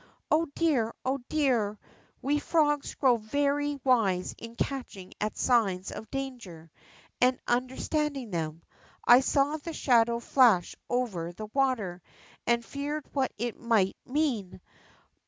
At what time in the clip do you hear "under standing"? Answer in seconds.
7.47-8.31